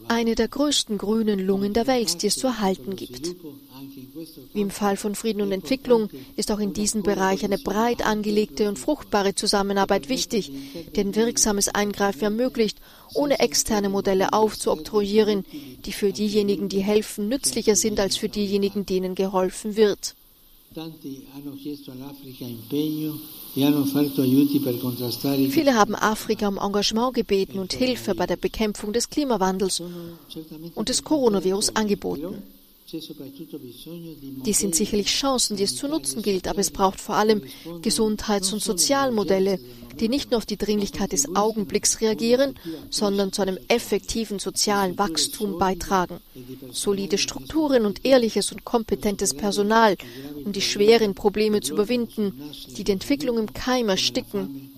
eine 0.08 0.34
der 0.34 0.48
größten 0.48 0.98
grünen 0.98 1.38
Lungen 1.38 1.74
der 1.74 1.86
Welt, 1.86 2.22
die 2.22 2.28
es 2.28 2.36
zu 2.36 2.46
erhalten 2.46 2.96
gibt. 2.96 3.34
Wie 4.52 4.60
im 4.60 4.70
Fall 4.70 4.96
von 4.96 5.14
Frieden 5.14 5.42
und 5.42 5.52
Entwicklung 5.52 6.08
ist 6.36 6.50
auch 6.50 6.60
in 6.60 6.72
diesem 6.72 7.02
Bereich 7.02 7.44
eine 7.44 7.58
breit 7.58 8.04
angelegte 8.04 8.68
und 8.68 8.78
fruchtbare 8.78 9.34
Zusammenarbeit 9.34 10.08
wichtig, 10.08 10.52
die 10.94 11.00
ein 11.00 11.14
wirksames 11.14 11.68
Eingreifen 11.68 12.22
ermöglicht, 12.22 12.78
ohne 13.14 13.40
externe 13.40 13.88
Modelle 13.88 14.32
aufzuoktroyieren, 14.32 15.44
die 15.84 15.92
für 15.92 16.12
diejenigen, 16.12 16.68
die 16.68 16.80
helfen, 16.80 17.28
nützlicher 17.28 17.76
sind 17.76 18.00
als 18.00 18.16
für 18.16 18.28
diejenigen, 18.28 18.86
denen 18.86 19.14
geholfen 19.14 19.76
wird. 19.76 20.14
Viele 25.50 25.74
haben 25.74 25.94
Afrika 25.94 26.48
um 26.48 26.58
Engagement 26.58 27.14
gebeten 27.14 27.58
und 27.58 27.72
Hilfe 27.72 28.14
bei 28.14 28.26
der 28.26 28.36
Bekämpfung 28.36 28.92
des 28.92 29.10
Klimawandels 29.10 29.82
und 30.74 30.88
des 30.88 31.04
Coronavirus 31.04 31.76
angeboten. 31.76 32.42
Dies 32.92 34.58
sind 34.58 34.74
sicherlich 34.74 35.06
Chancen, 35.06 35.56
die 35.56 35.62
es 35.62 35.76
zu 35.76 35.88
nutzen 35.88 36.22
gilt, 36.22 36.46
aber 36.46 36.58
es 36.58 36.70
braucht 36.70 37.00
vor 37.00 37.16
allem 37.16 37.42
Gesundheits- 37.80 38.52
und 38.52 38.62
Sozialmodelle, 38.62 39.58
die 39.98 40.08
nicht 40.08 40.30
nur 40.30 40.38
auf 40.38 40.46
die 40.46 40.56
Dringlichkeit 40.56 41.12
des 41.12 41.34
Augenblicks 41.34 42.00
reagieren, 42.00 42.54
sondern 42.90 43.32
zu 43.32 43.42
einem 43.42 43.58
effektiven 43.68 44.38
sozialen 44.38 44.98
Wachstum 44.98 45.58
beitragen. 45.58 46.20
Solide 46.70 47.18
Strukturen 47.18 47.86
und 47.86 48.04
ehrliches 48.04 48.52
und 48.52 48.64
kompetentes 48.64 49.34
Personal, 49.34 49.96
um 50.44 50.52
die 50.52 50.60
schweren 50.60 51.14
Probleme 51.14 51.60
zu 51.60 51.74
überwinden, 51.74 52.42
die 52.76 52.84
die 52.84 52.92
Entwicklung 52.92 53.38
im 53.38 53.52
Keim 53.52 53.88
ersticken, 53.88 54.70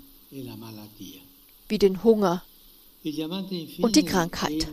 wie 1.68 1.78
den 1.78 2.04
Hunger, 2.04 2.42
und 3.78 3.96
die 3.96 4.04
Krankheit. 4.04 4.66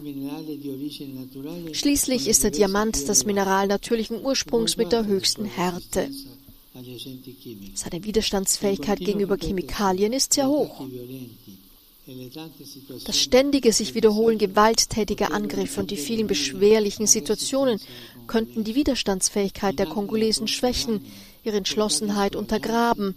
Schließlich 1.73 2.27
ist 2.27 2.43
der 2.43 2.51
Diamant 2.51 3.09
das 3.09 3.25
Mineral 3.25 3.67
natürlichen 3.67 4.23
Ursprungs 4.23 4.77
mit 4.77 4.91
der 4.93 5.05
höchsten 5.05 5.45
Härte. 5.45 6.09
Seine 7.75 8.03
Widerstandsfähigkeit 8.03 8.99
gegenüber 8.99 9.37
Chemikalien 9.37 10.13
ist 10.13 10.33
sehr 10.33 10.47
hoch. 10.47 10.85
Das 13.05 13.19
ständige 13.19 13.73
sich 13.73 13.95
wiederholen 13.95 14.37
gewalttätiger 14.37 15.33
Angriffe 15.33 15.81
und 15.81 15.91
die 15.91 15.97
vielen 15.97 16.27
beschwerlichen 16.27 17.07
Situationen 17.07 17.79
könnten 18.27 18.63
die 18.63 18.75
Widerstandsfähigkeit 18.75 19.77
der 19.77 19.87
Kongolesen 19.87 20.47
schwächen, 20.47 21.05
ihre 21.43 21.57
Entschlossenheit 21.57 22.35
untergraben 22.35 23.15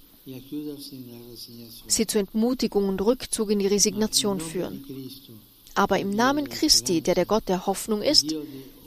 sie 1.87 2.07
zu 2.07 2.19
Entmutigung 2.19 2.89
und 2.89 3.01
Rückzug 3.01 3.51
in 3.51 3.59
die 3.59 3.67
Resignation 3.67 4.41
führen. 4.41 4.85
Aber 5.75 5.99
im 5.99 6.11
Namen 6.11 6.49
Christi, 6.49 7.01
der 7.01 7.15
der 7.15 7.27
Gott 7.27 7.49
der 7.49 7.67
Hoffnung 7.67 8.01
ist, 8.01 8.35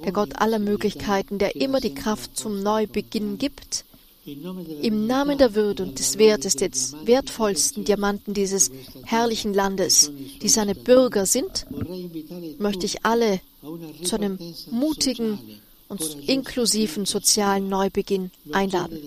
der 0.03 0.11
Gott 0.13 0.35
aller 0.35 0.59
Möglichkeiten, 0.59 1.37
der 1.37 1.55
immer 1.55 1.79
die 1.81 1.93
Kraft 1.93 2.37
zum 2.37 2.63
Neubeginn 2.63 3.37
gibt, 3.37 3.83
im 4.25 5.07
Namen 5.07 5.37
der 5.37 5.55
Würde 5.55 5.83
und 5.83 5.99
des 5.99 6.17
Wertes 6.17 6.55
des 6.57 6.95
wertvollsten 7.05 7.85
Diamanten 7.85 8.33
dieses 8.33 8.71
herrlichen 9.05 9.53
Landes, 9.53 10.11
die 10.41 10.49
seine 10.49 10.75
Bürger 10.75 11.25
sind, 11.25 11.65
möchte 12.59 12.85
ich 12.85 13.05
alle 13.05 13.39
zu 14.03 14.15
einem 14.15 14.37
mutigen 14.69 15.39
und 15.89 16.01
inklusiven 16.27 17.05
sozialen 17.05 17.69
Neubeginn 17.69 18.31
einladen. 18.51 18.99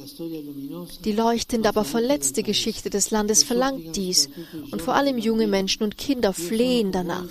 Die 1.05 1.13
leuchtende, 1.13 1.69
aber 1.69 1.85
verletzte 1.85 2.43
Geschichte 2.43 2.91
des 2.91 3.11
Landes 3.11 3.43
verlangt 3.43 3.97
dies 3.97 4.29
und 4.71 4.81
vor 4.81 4.95
allem 4.95 5.19
junge 5.19 5.47
Menschen 5.47 5.83
und 5.83 5.99
Kinder 5.99 6.33
flehen 6.33 6.93
danach. 6.93 7.29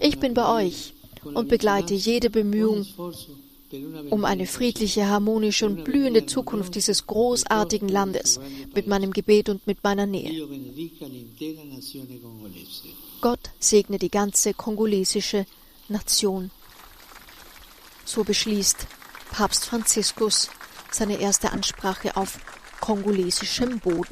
Ich 0.00 0.18
bin 0.18 0.34
bei 0.34 0.64
euch 0.64 0.94
und 1.22 1.48
begleite 1.48 1.94
jede 1.94 2.30
Bemühung 2.30 2.86
um 4.10 4.24
eine 4.24 4.46
friedliche, 4.46 5.08
harmonische 5.08 5.66
und 5.66 5.84
blühende 5.84 6.26
Zukunft 6.26 6.74
dieses 6.74 7.06
großartigen 7.06 7.88
Landes 7.88 8.40
mit 8.74 8.86
meinem 8.86 9.12
Gebet 9.12 9.48
und 9.48 9.66
mit 9.66 9.82
meiner 9.82 10.06
Nähe. 10.06 10.46
Gott 13.20 13.50
segne 13.58 13.98
die 13.98 14.10
ganze 14.10 14.54
kongolesische 14.54 15.46
Nation. 15.88 16.50
So 18.06 18.22
beschließt 18.22 18.86
Papst 19.32 19.66
Franziskus 19.66 20.48
seine 20.92 21.20
erste 21.20 21.50
Ansprache 21.50 22.16
auf 22.16 22.38
kongolesischem 22.80 23.80
Boden. 23.80 24.04